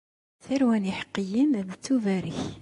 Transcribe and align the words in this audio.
Tarwa 0.43 0.75
n 0.77 0.87
yiḥeqqiyen 0.87 1.57
ad 1.59 1.67
tettubarek. 1.69 2.39